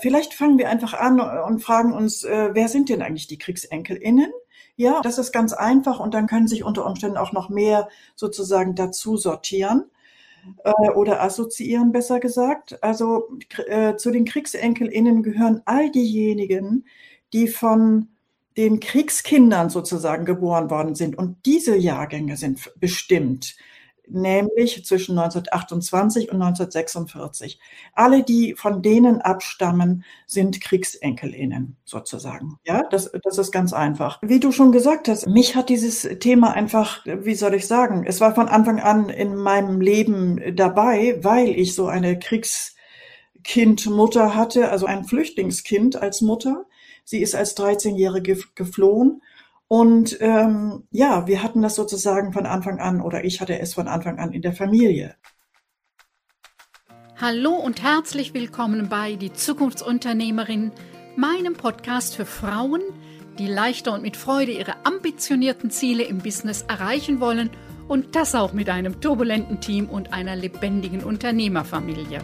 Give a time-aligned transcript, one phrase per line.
[0.00, 4.30] Vielleicht fangen wir einfach an und fragen uns, äh, wer sind denn eigentlich die KriegsenkelInnen?
[4.76, 8.76] Ja, das ist ganz einfach und dann können sich unter Umständen auch noch mehr sozusagen
[8.76, 9.90] dazu sortieren
[10.62, 12.82] äh, oder assoziieren, besser gesagt.
[12.82, 13.28] Also
[13.66, 16.86] äh, zu den KriegsenkelInnen gehören all diejenigen,
[17.32, 18.08] die von
[18.56, 21.18] den Kriegskindern sozusagen geboren worden sind.
[21.18, 23.56] Und diese Jahrgänge sind bestimmt
[24.10, 27.58] nämlich zwischen 1928 und 1946.
[27.94, 32.58] Alle, die von denen abstammen, sind Kriegsenkelinnen sozusagen.
[32.64, 34.18] Ja, das, das ist ganz einfach.
[34.22, 38.20] Wie du schon gesagt hast, mich hat dieses Thema einfach, wie soll ich sagen, es
[38.20, 44.86] war von Anfang an in meinem Leben dabei, weil ich so eine Kriegskindmutter hatte, also
[44.86, 46.66] ein Flüchtlingskind als Mutter.
[47.04, 49.22] Sie ist als 13-Jährige geflohen
[49.68, 53.86] und ähm, ja, wir hatten das sozusagen von Anfang an oder ich hatte es von
[53.86, 55.14] Anfang an in der Familie.
[57.20, 60.72] Hallo und herzlich willkommen bei Die Zukunftsunternehmerin,
[61.16, 62.80] meinem Podcast für Frauen,
[63.38, 67.50] die leichter und mit Freude ihre ambitionierten Ziele im Business erreichen wollen
[67.88, 72.20] und das auch mit einem turbulenten Team und einer lebendigen Unternehmerfamilie.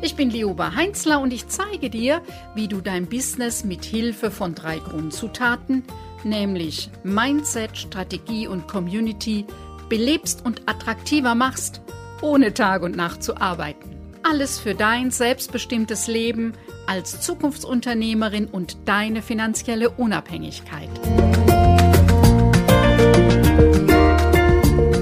[0.00, 2.22] Ich bin Lioba Heinzler und ich zeige dir,
[2.54, 5.82] wie du dein Business mit Hilfe von drei Grundzutaten–
[6.24, 9.46] nämlich Mindset, Strategie und Community,
[9.88, 11.82] belebst und attraktiver machst,
[12.20, 13.90] ohne Tag und Nacht zu arbeiten.
[14.22, 16.54] Alles für dein selbstbestimmtes Leben
[16.86, 20.88] als Zukunftsunternehmerin und deine finanzielle Unabhängigkeit.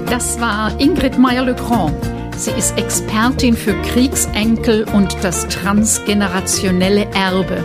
[0.09, 1.95] Das war Ingrid Meyer-Legrand.
[2.35, 7.63] Sie ist Expertin für Kriegsenkel und das transgenerationelle Erbe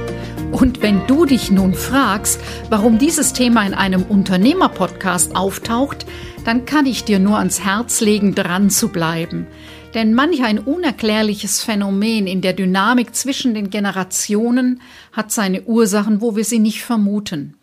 [0.53, 6.07] und wenn du dich nun fragst, warum dieses Thema in einem Unternehmerpodcast auftaucht,
[6.45, 9.47] dann kann ich dir nur ans Herz legen, dran zu bleiben.
[9.95, 14.81] Denn manch ein unerklärliches Phänomen in der Dynamik zwischen den Generationen
[15.13, 17.55] hat seine Ursachen, wo wir sie nicht vermuten.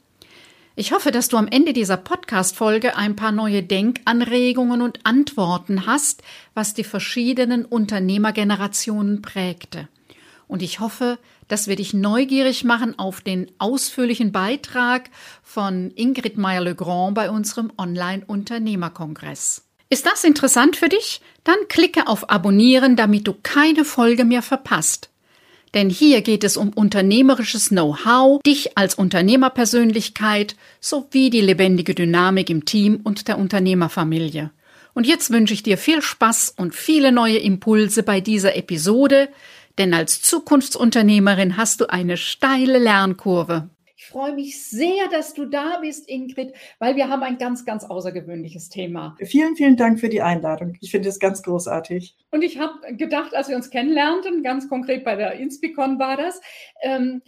[0.76, 6.24] Ich hoffe, dass du am Ende dieser Podcast-Folge ein paar neue Denkanregungen und Antworten hast,
[6.56, 9.88] was die verschiedenen Unternehmergenerationen prägte.
[10.48, 15.10] Und ich hoffe, dass wir dich neugierig machen auf den ausführlichen Beitrag
[15.44, 19.64] von Ingrid Meyer-Legrand bei unserem Online-Unternehmerkongress.
[19.90, 21.22] Ist das interessant für dich?
[21.44, 25.10] Dann klicke auf Abonnieren, damit du keine Folge mehr verpasst.
[25.74, 32.66] Denn hier geht es um unternehmerisches Know-how, dich als Unternehmerpersönlichkeit sowie die lebendige Dynamik im
[32.66, 34.52] Team und der Unternehmerfamilie.
[34.94, 39.30] Und jetzt wünsche ich dir viel Spaß und viele neue Impulse bei dieser Episode,
[39.78, 43.70] denn als Zukunftsunternehmerin hast du eine steile Lernkurve.
[44.04, 47.86] Ich freue mich sehr, dass du da bist, Ingrid, weil wir haben ein ganz, ganz
[47.86, 49.16] außergewöhnliches Thema.
[49.22, 50.76] Vielen, vielen Dank für die Einladung.
[50.82, 52.18] Ich finde es ganz großartig.
[52.30, 56.42] Und ich habe gedacht, als wir uns kennenlernten, ganz konkret bei der Inspicon war das,
[56.82, 57.22] ähm,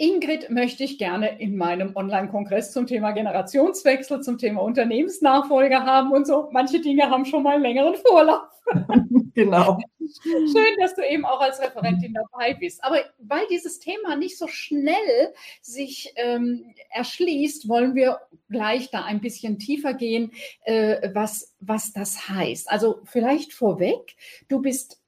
[0.00, 6.26] Ingrid möchte ich gerne in meinem Online-Kongress zum Thema Generationswechsel, zum Thema Unternehmensnachfolge haben und
[6.26, 6.48] so.
[6.52, 8.49] Manche Dinge haben schon mal einen längeren Vorlauf.
[9.34, 9.78] genau.
[10.22, 12.82] Schön, dass du eben auch als Referentin dabei bist.
[12.82, 19.20] Aber weil dieses Thema nicht so schnell sich ähm, erschließt, wollen wir gleich da ein
[19.20, 20.32] bisschen tiefer gehen,
[20.64, 22.70] äh, was, was das heißt.
[22.70, 24.16] Also vielleicht vorweg,
[24.48, 25.00] du bist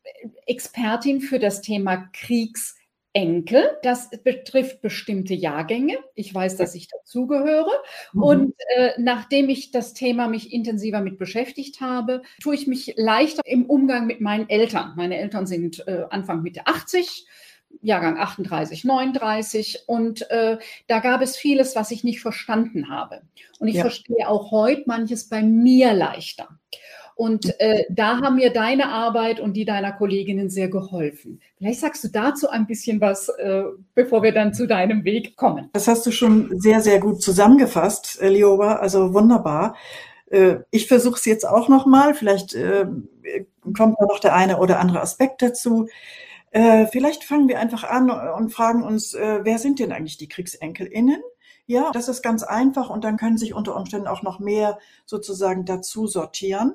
[0.47, 2.77] Expertin für das Thema Kriegs-
[3.12, 3.78] Enkel.
[3.83, 5.99] Das betrifft bestimmte Jahrgänge.
[6.15, 7.71] Ich weiß, dass ich dazugehöre.
[8.12, 8.23] Mhm.
[8.23, 13.43] Und äh, nachdem ich das Thema mich intensiver mit beschäftigt habe, tue ich mich leichter
[13.45, 14.95] im Umgang mit meinen Eltern.
[14.97, 17.27] Meine Eltern sind äh, Anfang Mitte 80.
[17.81, 20.59] Jahrgang 38, 39 und äh,
[20.89, 23.23] da gab es vieles, was ich nicht verstanden habe.
[23.59, 23.81] Und ich ja.
[23.81, 26.49] verstehe auch heute manches bei mir leichter.
[27.15, 31.41] Und äh, da haben mir deine Arbeit und die deiner Kolleginnen sehr geholfen.
[31.59, 33.65] Vielleicht sagst du dazu ein bisschen was, äh,
[33.95, 35.69] bevor wir dann zu deinem Weg kommen.
[35.73, 38.77] Das hast du schon sehr, sehr gut zusammengefasst, äh, Lioba.
[38.77, 39.77] Also wunderbar.
[40.33, 42.15] Äh, ich versuche es jetzt auch nochmal.
[42.15, 42.87] Vielleicht äh,
[43.77, 45.89] kommt da noch der eine oder andere Aspekt dazu.
[46.50, 51.23] Äh, vielleicht fangen wir einfach an und fragen uns, wer sind denn eigentlich die KriegsenkelInnen?
[51.67, 55.65] Ja, das ist ganz einfach und dann können sich unter Umständen auch noch mehr sozusagen
[55.65, 56.75] dazu sortieren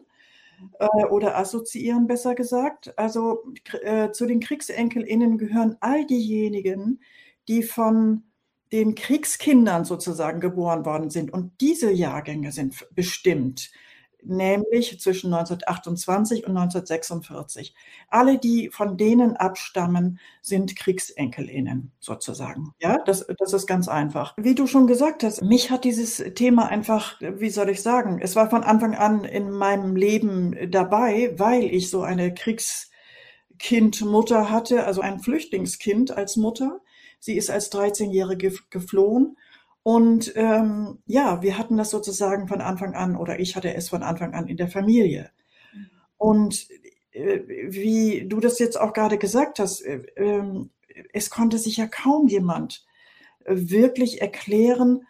[0.79, 2.97] äh, oder assoziieren, besser gesagt.
[2.97, 3.43] Also
[3.83, 7.01] äh, zu den KriegsenkelInnen gehören all diejenigen,
[7.47, 8.23] die von
[8.71, 11.31] den Kriegskindern sozusagen geboren worden sind.
[11.31, 13.71] Und diese Jahrgänge sind bestimmt
[14.27, 17.73] nämlich zwischen 1928 und 1946.
[18.09, 22.73] Alle, die von denen abstammen, sind Kriegsenkelinnen sozusagen.
[22.79, 24.33] Ja, das, das ist ganz einfach.
[24.37, 28.35] Wie du schon gesagt hast, mich hat dieses Thema einfach, wie soll ich sagen, es
[28.35, 35.01] war von Anfang an in meinem Leben dabei, weil ich so eine Kriegskindmutter hatte, also
[35.01, 36.81] ein Flüchtlingskind als Mutter.
[37.19, 39.37] Sie ist als 13-Jährige geflohen.
[39.87, 44.03] Und ähm, ja, wir hatten das sozusagen von Anfang an, oder ich hatte es von
[44.03, 45.31] Anfang an in der Familie.
[46.17, 46.67] Und
[47.13, 50.65] äh, wie du das jetzt auch gerade gesagt hast, äh, äh,
[51.13, 52.85] es konnte sich ja kaum jemand
[53.45, 55.07] äh, wirklich erklären,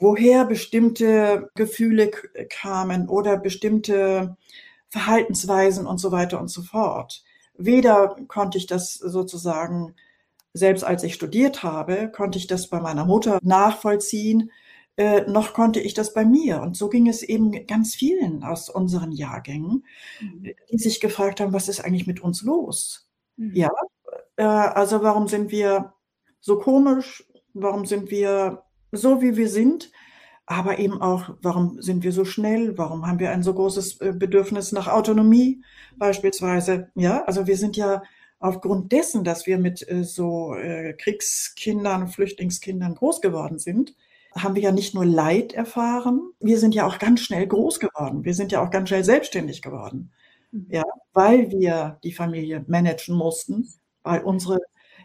[0.00, 2.10] woher bestimmte Gefühle
[2.50, 4.36] kamen oder bestimmte
[4.88, 7.22] Verhaltensweisen und so weiter und so fort.
[7.56, 9.94] Weder konnte ich das sozusagen,
[10.54, 14.50] selbst als ich studiert habe, konnte ich das bei meiner Mutter nachvollziehen,
[14.96, 16.60] äh, noch konnte ich das bei mir.
[16.60, 19.84] Und so ging es eben ganz vielen aus unseren Jahrgängen,
[20.20, 20.52] mhm.
[20.70, 23.08] die sich gefragt haben, was ist eigentlich mit uns los?
[23.36, 23.54] Mhm.
[23.54, 23.70] Ja,
[24.36, 25.94] äh, also warum sind wir
[26.40, 27.24] so komisch?
[27.54, 29.90] Warum sind wir so, wie wir sind?
[30.44, 32.76] Aber eben auch, warum sind wir so schnell?
[32.76, 35.64] Warum haben wir ein so großes äh, Bedürfnis nach Autonomie
[35.96, 36.90] beispielsweise?
[36.94, 38.02] Ja, also wir sind ja
[38.42, 43.94] aufgrund dessen, dass wir mit äh, so äh, Kriegskindern, Flüchtlingskindern groß geworden sind,
[44.34, 48.24] haben wir ja nicht nur Leid erfahren, wir sind ja auch ganz schnell groß geworden.
[48.24, 50.10] Wir sind ja auch ganz schnell selbstständig geworden.
[50.50, 50.66] Mhm.
[50.70, 53.68] Ja, weil wir die Familie managen mussten,
[54.02, 54.58] weil unsere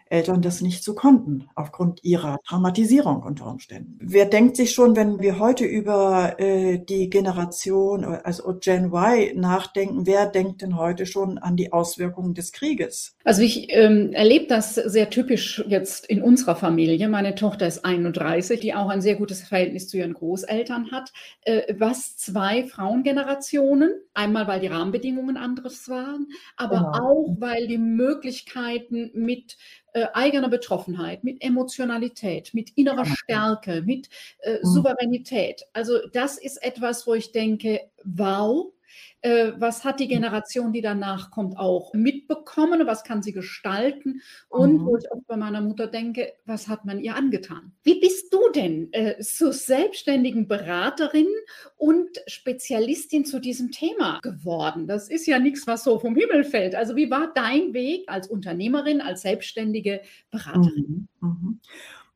[0.09, 3.97] Eltern das nicht so konnten, aufgrund ihrer Traumatisierung unter Umständen.
[4.01, 10.05] Wer denkt sich schon, wenn wir heute über äh, die Generation, also Gen Y nachdenken,
[10.05, 13.15] wer denkt denn heute schon an die Auswirkungen des Krieges?
[13.23, 17.07] Also ich ähm, erlebe das sehr typisch jetzt in unserer Familie.
[17.09, 21.11] Meine Tochter ist 31, die auch ein sehr gutes Verhältnis zu ihren Großeltern hat,
[21.41, 26.91] äh, was zwei Frauengenerationen, einmal weil die Rahmenbedingungen anderes waren, aber genau.
[26.91, 29.57] auch weil die Möglichkeiten mit
[29.93, 34.67] äh, eigener Betroffenheit, mit Emotionalität, mit innerer Stärke, mit äh, mhm.
[34.67, 35.63] Souveränität.
[35.73, 38.71] Also das ist etwas, wo ich denke, wow,
[39.21, 40.07] äh, was hat die.
[40.07, 44.85] Generation, die danach kommt, auch mitbekommen, was kann sie gestalten und mhm.
[44.85, 47.71] wo ich auch bei meiner Mutter denke, was hat man ihr angetan?
[47.83, 51.27] Wie bist du denn äh, zur selbstständigen Beraterin
[51.75, 54.87] und Spezialistin zu diesem Thema geworden?
[54.87, 56.75] Das ist ja nichts, was so vom Himmel fällt.
[56.75, 60.01] Also wie war dein Weg als Unternehmerin, als selbstständige
[60.31, 61.07] Beraterin?
[61.19, 61.27] Mhm.
[61.27, 61.59] Mhm.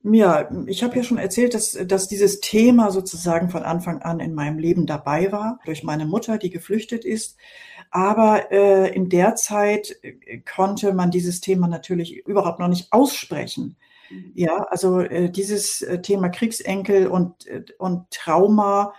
[0.03, 4.33] Ja, ich habe ja schon erzählt, dass, dass dieses Thema sozusagen von Anfang an in
[4.33, 7.38] meinem Leben dabei war, durch meine Mutter, die geflüchtet ist.
[7.92, 13.77] Aber äh, in der Zeit äh, konnte man dieses Thema natürlich überhaupt noch nicht aussprechen.
[14.09, 14.31] Mhm.
[14.33, 18.94] Ja, also äh, dieses äh, Thema Kriegsenkel und, äh, und Trauma,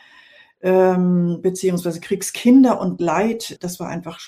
[0.62, 4.20] ähm, beziehungsweise Kriegskinder und Leid, das war einfach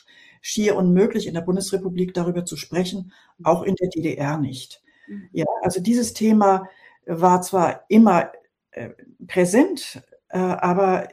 [0.43, 3.13] schier unmöglich in der Bundesrepublik darüber zu sprechen,
[3.45, 4.84] auch in der DDR nicht.
[5.07, 5.29] Mhm.
[5.33, 6.69] Ja, also dieses Thema
[7.07, 8.33] war zwar immer
[8.71, 8.91] äh,
[9.27, 11.09] präsent, äh, aber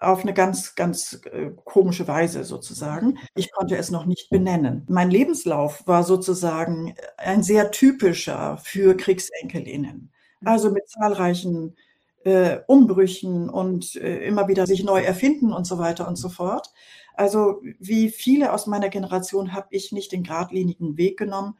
[0.00, 3.18] auf eine ganz, ganz äh, komische Weise sozusagen.
[3.34, 4.86] Ich konnte es noch nicht benennen.
[4.88, 10.12] Mein Lebenslauf war sozusagen ein sehr typischer für Kriegsenkelinnen.
[10.44, 11.76] Also mit zahlreichen
[12.24, 16.72] äh, Umbrüchen und äh, immer wieder sich neu erfinden und so weiter und so fort.
[17.14, 21.58] Also wie viele aus meiner Generation habe ich nicht den geradlinigen Weg genommen,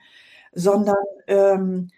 [0.58, 0.96] sondern
[1.28, 1.90] ähm,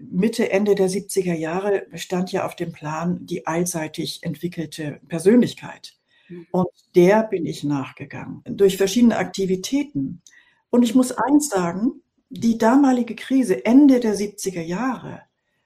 [0.00, 5.94] Mitte, Ende der 70er Jahre stand ja auf dem Plan die allseitig entwickelte Persönlichkeit.
[6.28, 6.46] Mhm.
[6.50, 10.22] Und der bin ich nachgegangen durch verschiedene Aktivitäten.
[10.70, 15.22] Und ich muss eins sagen, die damalige Krise Ende der 70er Jahre,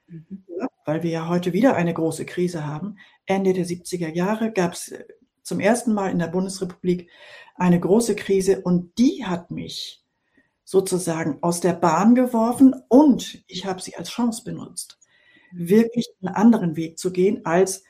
[0.07, 0.43] mhm.
[0.85, 4.93] weil wir ja heute wieder eine große Krise haben, Ende der 70er Jahre gab es
[5.41, 7.09] zum ersten Mal in der Bundesrepublik
[7.55, 10.03] eine große Krise und die hat mich
[10.67, 14.99] sozusagen aus der Bahn geworfen und ich habe sie als Chance benutzt,
[15.53, 17.85] wirklich einen anderen Weg zu gehen als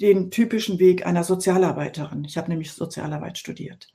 [0.00, 2.24] den typischen Weg einer Sozialarbeiterin.
[2.24, 3.92] Ich habe nämlich Sozialarbeit studiert.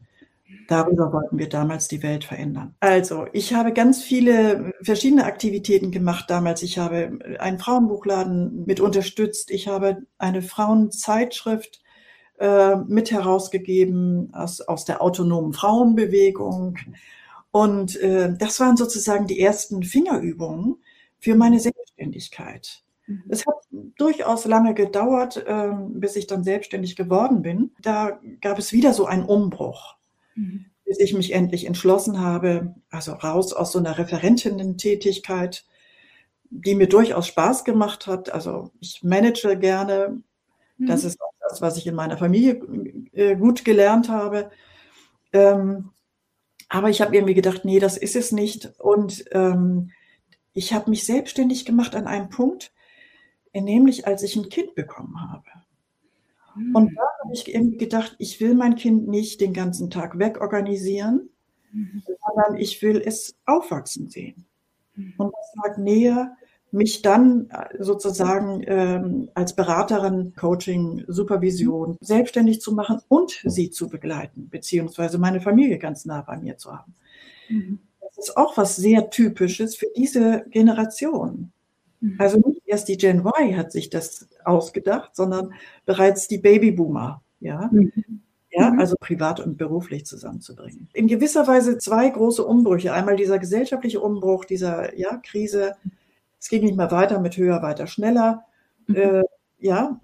[0.68, 2.76] Darüber wollten wir damals die Welt verändern.
[2.82, 6.62] Also, ich habe ganz viele verschiedene Aktivitäten gemacht damals.
[6.62, 9.50] Ich habe einen Frauenbuchladen mit unterstützt.
[9.50, 11.82] Ich habe eine Frauenzeitschrift
[12.38, 16.78] äh, mit herausgegeben aus, aus der autonomen Frauenbewegung.
[17.52, 20.78] Und äh, das waren sozusagen die ersten Fingerübungen
[21.20, 22.84] für meine Selbstständigkeit.
[23.08, 23.24] Mhm.
[23.28, 23.56] Es hat
[23.98, 27.72] durchaus lange gedauert, äh, bis ich dann selbstständig geworden bin.
[27.82, 29.96] Da gab es wieder so einen Umbruch,
[30.36, 30.66] mhm.
[30.86, 35.66] bis ich mich endlich entschlossen habe, also raus aus so einer Referentinnen-Tätigkeit,
[36.52, 38.32] die mir durchaus Spaß gemacht hat.
[38.32, 40.22] Also ich manage gerne.
[40.78, 40.86] Mhm.
[40.88, 42.62] Das ist auch das, was ich in meiner Familie
[43.14, 44.52] äh, gut gelernt habe.
[45.34, 45.90] Ähm,
[46.70, 48.80] aber ich habe irgendwie gedacht, nee, das ist es nicht.
[48.80, 49.92] Und ähm,
[50.54, 52.72] ich habe mich selbstständig gemacht an einem Punkt,
[53.54, 55.46] nämlich als ich ein Kind bekommen habe.
[56.56, 56.76] Mhm.
[56.76, 61.30] Und da habe ich irgendwie gedacht, ich will mein Kind nicht den ganzen Tag wegorganisieren,
[61.72, 62.04] mhm.
[62.06, 64.46] sondern ich will es aufwachsen sehen.
[64.96, 65.14] Mhm.
[65.18, 66.38] Und was lag näher,
[66.72, 73.90] mich dann äh, sozusagen ähm, als Beraterin, Coaching, Supervision selbstständig zu machen und sie zu
[73.90, 76.96] begleiten, beziehungsweise meine Familie ganz nah bei mir zu haben.
[77.50, 77.80] Mhm.
[78.02, 81.52] Das ist auch was sehr Typisches für diese Generation.
[82.02, 82.16] Mhm.
[82.18, 85.54] Also nicht erst die Gen Y hat sich das ausgedacht, sondern
[85.86, 87.22] bereits die Babyboomer.
[87.40, 87.92] Ja, mhm.
[88.52, 88.80] ja mhm.
[88.80, 90.90] also privat und beruflich zusammenzubringen.
[90.94, 92.94] In gewisser Weise zwei große Umbrüche.
[92.94, 95.76] Einmal dieser gesellschaftliche Umbruch, dieser ja, Krise.
[96.40, 98.46] Es ging nicht mehr weiter mit höher, weiter, schneller.
[98.88, 98.96] Mhm.
[98.96, 99.24] Äh,
[99.60, 100.00] ja,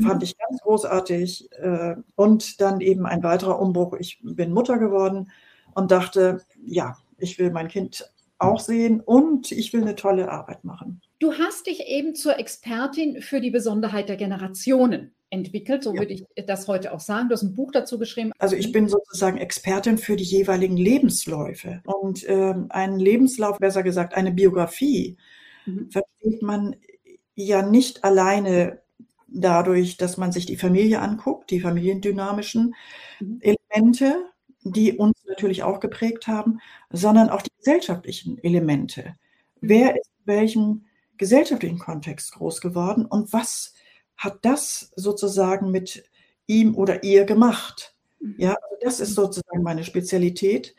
[0.00, 0.22] fand mhm.
[0.22, 1.50] ich ganz großartig.
[1.52, 3.94] Äh, und dann eben ein weiterer Umbruch.
[3.98, 5.30] Ich bin Mutter geworden
[5.74, 10.64] und dachte, ja, ich will mein Kind auch sehen und ich will eine tolle Arbeit
[10.64, 11.00] machen.
[11.20, 16.00] Du hast dich eben zur Expertin für die Besonderheit der Generationen entwickelt, so ja.
[16.00, 17.28] würde ich das heute auch sagen.
[17.28, 18.32] Du hast ein Buch dazu geschrieben.
[18.38, 21.80] Also ich bin sozusagen Expertin für die jeweiligen Lebensläufe.
[21.84, 25.16] Und ähm, einen Lebenslauf, besser gesagt eine Biografie,
[25.66, 25.90] mhm.
[25.90, 26.76] versteht man
[27.34, 28.82] ja nicht alleine
[29.28, 32.74] dadurch, dass man sich die Familie anguckt, die familiendynamischen
[33.20, 33.40] mhm.
[33.40, 34.26] Elemente,
[34.62, 39.16] die uns natürlich auch geprägt haben, sondern auch die gesellschaftlichen Elemente.
[39.60, 40.84] Wer ist in welchem
[41.18, 43.74] gesellschaftlichen Kontext groß geworden und was
[44.16, 46.04] hat das sozusagen mit
[46.46, 47.94] ihm oder ihr gemacht?
[48.20, 48.34] Mhm.
[48.38, 50.74] Ja, also das ist sozusagen meine Spezialität.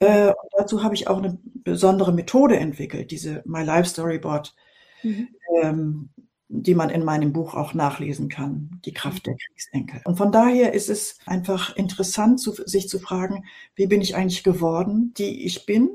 [0.00, 4.54] Äh, dazu habe ich auch eine besondere Methode entwickelt, diese My Life Storyboard,
[5.02, 5.28] mhm.
[5.60, 6.08] ähm,
[6.48, 10.00] die man in meinem Buch auch nachlesen kann, die Kraft der Kriegsenkel.
[10.04, 14.44] Und von daher ist es einfach interessant, zu, sich zu fragen, wie bin ich eigentlich
[14.44, 15.90] geworden, die ich bin?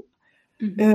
[0.59, 0.79] Mhm.
[0.79, 0.93] Äh,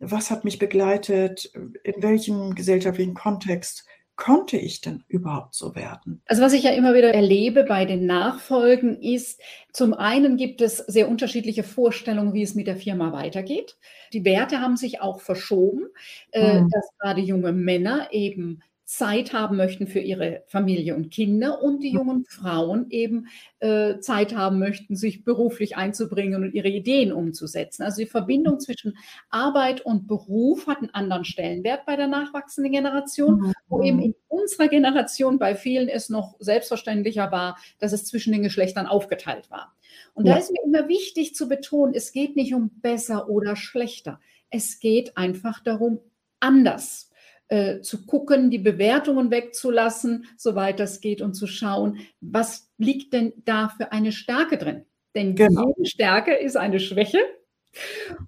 [0.00, 1.52] was hat mich begleitet?
[1.84, 3.86] In welchem gesellschaftlichen Kontext
[4.16, 6.22] konnte ich denn überhaupt so werden?
[6.26, 9.40] Also was ich ja immer wieder erlebe bei den Nachfolgen ist,
[9.72, 13.76] zum einen gibt es sehr unterschiedliche Vorstellungen, wie es mit der Firma weitergeht.
[14.12, 15.88] Die Werte haben sich auch verschoben,
[16.34, 16.68] mhm.
[16.70, 21.90] dass gerade junge Männer eben Zeit haben möchten für ihre Familie und Kinder und die
[21.90, 23.26] jungen Frauen eben
[23.58, 27.82] äh, Zeit haben möchten, sich beruflich einzubringen und ihre Ideen umzusetzen.
[27.82, 28.96] Also die Verbindung zwischen
[29.28, 34.68] Arbeit und Beruf hat einen anderen Stellenwert bei der nachwachsenden Generation, wo eben in unserer
[34.68, 39.74] Generation bei vielen es noch selbstverständlicher war, dass es zwischen den Geschlechtern aufgeteilt war.
[40.14, 40.34] Und ja.
[40.34, 44.20] da ist mir immer wichtig zu betonen, es geht nicht um besser oder schlechter.
[44.48, 45.98] Es geht einfach darum,
[46.38, 47.10] anders
[47.48, 53.32] äh, zu gucken, die Bewertungen wegzulassen, soweit das geht, und zu schauen, was liegt denn
[53.44, 54.84] da für eine Stärke drin?
[55.14, 55.72] Denn genau.
[55.76, 57.18] jede Stärke ist eine Schwäche.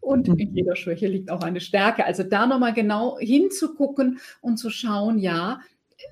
[0.00, 0.38] Und mhm.
[0.38, 2.04] in jeder Schwäche liegt auch eine Stärke.
[2.04, 5.60] Also da nochmal genau hinzugucken und zu schauen, ja,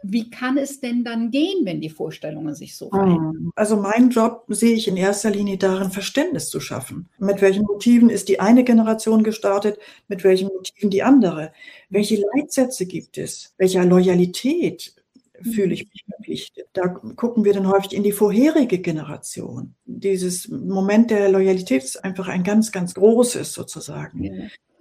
[0.02, 3.50] wie kann es denn dann gehen, wenn die Vorstellungen sich so verändern?
[3.54, 7.08] Also mein Job sehe ich in erster Linie darin, Verständnis zu schaffen.
[7.18, 9.78] Mit welchen Motiven ist die eine Generation gestartet,
[10.08, 11.52] mit welchen Motiven die andere?
[11.88, 13.54] Welche Leitsätze gibt es?
[13.58, 14.94] Welcher Loyalität
[15.42, 16.66] fühle ich mich verpflichtet?
[16.72, 19.74] Da gucken wir dann häufig in die vorherige Generation.
[19.84, 24.24] Dieses Moment der Loyalität ist einfach ein ganz, ganz großes sozusagen.
[24.24, 24.32] Ja.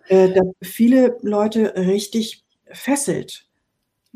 [0.07, 3.47] Äh, da viele Leute richtig fesselt.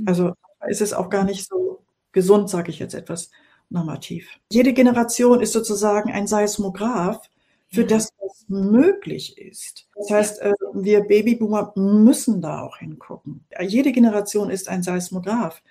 [0.06, 0.34] Also
[0.68, 3.32] ist es auch gar nicht so gesund, sage ich jetzt etwas
[3.70, 4.40] normativ.
[4.52, 7.30] Jede Generation ist sozusagen ein Seismograph
[7.72, 9.88] für das, was möglich ist.
[9.96, 13.46] Das heißt, äh, wir Babyboomer müssen da auch hingucken.
[13.62, 15.62] Jede Generation ist ein Seismograph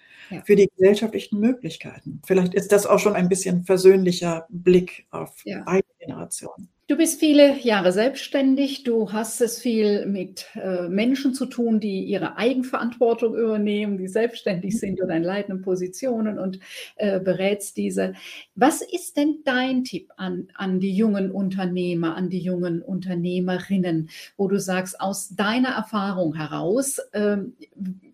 [0.44, 2.20] für die gesellschaftlichen Möglichkeiten.
[2.24, 5.62] Vielleicht ist das auch schon ein bisschen versöhnlicher Blick auf ja.
[5.64, 6.68] beide Generationen.
[6.88, 8.82] Du bist viele Jahre selbstständig.
[8.82, 14.80] Du hast es viel mit äh, Menschen zu tun, die ihre Eigenverantwortung übernehmen, die selbstständig
[14.80, 16.60] sind oder in leitenden Positionen und
[16.96, 18.14] äh, berätst diese.
[18.54, 24.48] Was ist denn dein Tipp an, an die jungen Unternehmer, an die jungen Unternehmerinnen, wo
[24.48, 27.36] du sagst, aus deiner Erfahrung heraus, äh,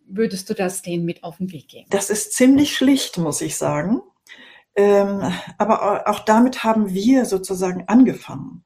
[0.09, 1.87] würdest du das denen mit auf den Weg geben?
[1.91, 4.03] Das ist ziemlich schlicht, muss ich sagen.
[4.77, 8.65] Ähm, aber auch damit haben wir sozusagen angefangen.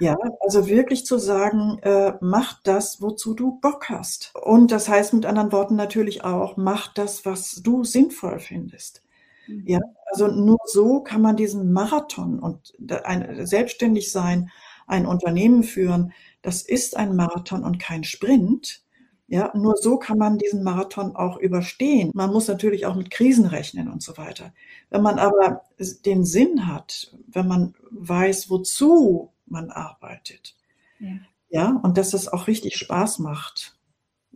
[0.00, 4.34] Ja, also wirklich zu sagen, äh, mach das, wozu du Bock hast.
[4.34, 9.02] Und das heißt mit anderen Worten natürlich auch, mach das, was du sinnvoll findest.
[9.46, 9.64] Mhm.
[9.66, 14.50] Ja, also nur so kann man diesen Marathon und ein, selbstständig sein,
[14.86, 18.82] ein Unternehmen führen, das ist ein Marathon und kein Sprint.
[19.32, 22.10] Ja, nur so kann man diesen Marathon auch überstehen.
[22.12, 24.52] Man muss natürlich auch mit Krisen rechnen und so weiter.
[24.90, 25.62] Wenn man aber
[26.04, 30.54] den Sinn hat, wenn man weiß, wozu man arbeitet,
[30.98, 31.12] ja,
[31.48, 33.78] ja und dass es auch richtig Spaß macht.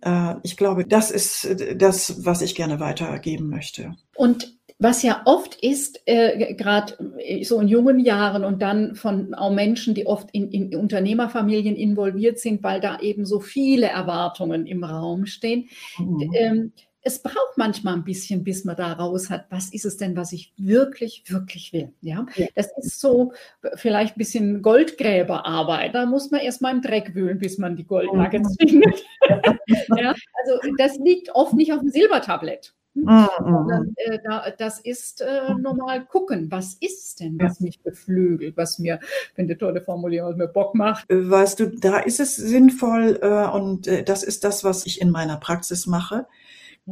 [0.00, 3.96] Äh, ich glaube, das ist das, was ich gerne weitergeben möchte.
[4.14, 6.94] Und was ja oft ist, äh, gerade
[7.42, 12.38] so in jungen Jahren und dann von auch Menschen, die oft in, in, Unternehmerfamilien involviert
[12.38, 15.68] sind, weil da eben so viele Erwartungen im Raum stehen.
[15.98, 16.30] Mhm.
[16.34, 16.72] Ähm,
[17.06, 20.32] es braucht manchmal ein bisschen, bis man da raus hat, was ist es denn, was
[20.32, 21.92] ich wirklich, wirklich will.
[22.00, 23.32] Ja, das ist so
[23.76, 25.94] vielleicht ein bisschen Goldgräberarbeit.
[25.94, 28.68] Da muss man erst mal im Dreck wühlen, bis man die Goldnuggets mhm.
[28.68, 29.04] findet.
[29.96, 30.14] ja,
[30.44, 32.74] also das liegt oft nicht auf dem Silbertablett.
[32.96, 33.28] Mhm.
[33.38, 38.78] Sondern, äh, da, das ist äh, normal gucken, was ist denn, was mich beflügelt, was
[38.78, 39.00] mir,
[39.34, 41.08] wenn die tolle Formulierung, was mir Bock macht.
[41.10, 45.00] Äh, weißt du, da ist es sinnvoll äh, und äh, das ist das, was ich
[45.00, 46.26] in meiner Praxis mache.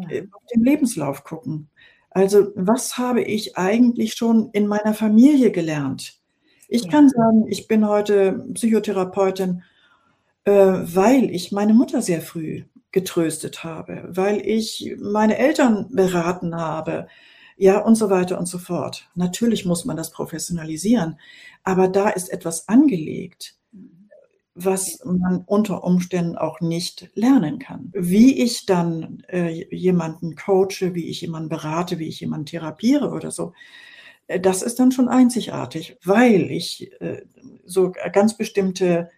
[0.09, 1.69] Äh, auf den Lebenslauf gucken.
[2.11, 6.21] Also was habe ich eigentlich schon in meiner Familie gelernt?
[6.69, 9.63] Ich kann sagen, ich bin heute Psychotherapeutin,
[10.45, 12.65] äh, weil ich meine Mutter sehr früh
[12.95, 17.09] getröstet habe, weil ich meine Eltern beraten habe,
[17.57, 19.11] ja und so weiter und so fort.
[19.17, 21.19] Natürlich muss man das professionalisieren,
[21.65, 23.57] aber da ist etwas angelegt
[24.57, 27.91] was man unter Umständen auch nicht lernen kann.
[27.93, 33.33] Wie ich dann äh, jemanden coache, wie ich jemanden berate, wie ich jemanden therapiere oder
[33.33, 33.53] so,
[34.29, 37.23] äh, das ist dann schon einzigartig, weil ich äh,
[37.65, 39.11] so ganz bestimmte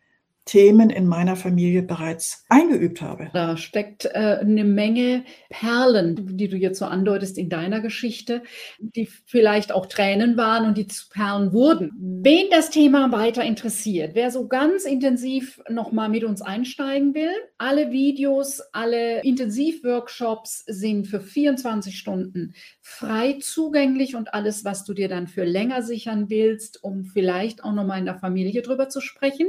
[0.46, 3.30] Themen in meiner Familie bereits eingeübt habe.
[3.32, 8.42] Da steckt äh, eine Menge Perlen, die du jetzt so andeutest in deiner Geschichte,
[8.78, 11.90] die vielleicht auch Tränen waren und die zu Perlen wurden.
[11.98, 17.90] Wen das Thema weiter interessiert, wer so ganz intensiv nochmal mit uns einsteigen will, alle
[17.90, 25.26] Videos, alle Intensivworkshops sind für 24 Stunden frei zugänglich und alles, was du dir dann
[25.26, 29.48] für länger sichern willst, um vielleicht auch nochmal in der Familie drüber zu sprechen,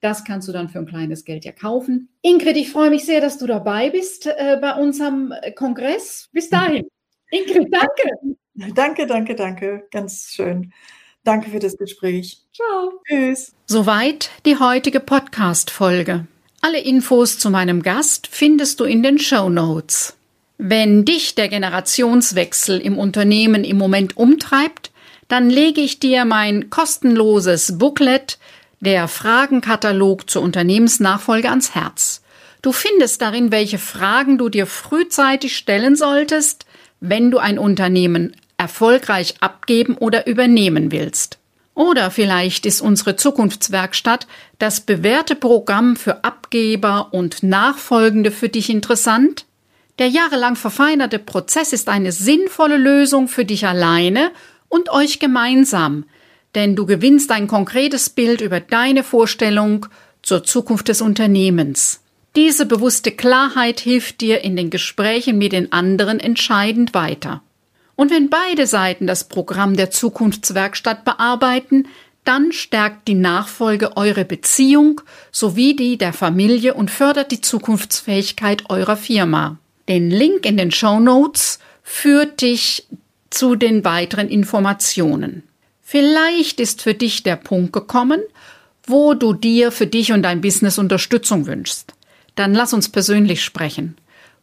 [0.00, 2.08] das kannst du dann für ein kleines Geld ja kaufen.
[2.22, 6.28] Ingrid, ich freue mich sehr, dass du dabei bist äh, bei unserem äh, Kongress.
[6.32, 6.86] Bis dahin.
[7.30, 8.36] Ingrid, danke.
[8.74, 9.86] Danke, danke, danke.
[9.92, 10.72] Ganz schön.
[11.22, 12.38] Danke für das Gespräch.
[12.52, 13.00] Ciao.
[13.06, 13.54] Tschüss.
[13.66, 16.26] Soweit die heutige Podcast-Folge.
[16.60, 20.16] Alle Infos zu meinem Gast findest du in den Show Notes.
[20.56, 24.90] Wenn dich der Generationswechsel im Unternehmen im Moment umtreibt,
[25.28, 28.38] dann lege ich dir mein kostenloses Booklet
[28.80, 32.22] der Fragenkatalog zur Unternehmensnachfolge ans Herz.
[32.62, 36.66] Du findest darin, welche Fragen du dir frühzeitig stellen solltest,
[37.00, 41.38] wenn du ein Unternehmen erfolgreich abgeben oder übernehmen willst.
[41.74, 44.26] Oder vielleicht ist unsere Zukunftswerkstatt
[44.58, 49.44] das bewährte Programm für Abgeber und Nachfolgende für dich interessant?
[50.00, 54.32] Der jahrelang verfeinerte Prozess ist eine sinnvolle Lösung für dich alleine
[54.68, 56.04] und euch gemeinsam,
[56.54, 59.86] denn du gewinnst ein konkretes Bild über deine Vorstellung
[60.22, 62.00] zur Zukunft des Unternehmens.
[62.36, 67.42] Diese bewusste Klarheit hilft dir in den Gesprächen mit den anderen entscheidend weiter.
[67.96, 71.88] Und wenn beide Seiten das Programm der Zukunftswerkstatt bearbeiten,
[72.24, 75.00] dann stärkt die Nachfolge eure Beziehung
[75.32, 79.58] sowie die der Familie und fördert die Zukunftsfähigkeit eurer Firma.
[79.88, 82.86] Den Link in den Show Notes führt dich
[83.30, 85.47] zu den weiteren Informationen.
[85.90, 88.20] Vielleicht ist für dich der Punkt gekommen,
[88.84, 91.94] wo du dir für dich und dein Business Unterstützung wünschst.
[92.34, 93.96] Dann lass uns persönlich sprechen.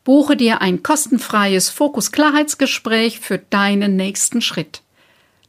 [0.03, 4.81] Buche dir ein kostenfreies Fokus-Klarheitsgespräch für deinen nächsten Schritt.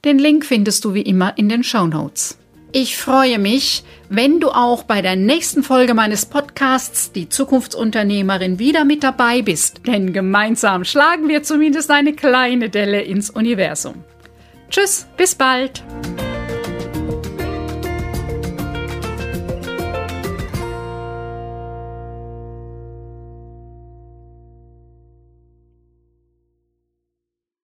[0.05, 2.37] Den Link findest du wie immer in den Show Notes.
[2.73, 8.85] Ich freue mich, wenn du auch bei der nächsten Folge meines Podcasts Die Zukunftsunternehmerin wieder
[8.85, 14.05] mit dabei bist, denn gemeinsam schlagen wir zumindest eine kleine Delle ins Universum.
[14.69, 15.83] Tschüss, bis bald.